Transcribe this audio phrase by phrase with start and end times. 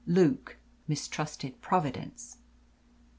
[0.07, 0.57] Luke
[0.87, 2.37] mistrusted Providence.